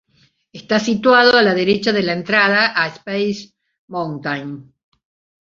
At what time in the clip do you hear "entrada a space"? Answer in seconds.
2.13-3.53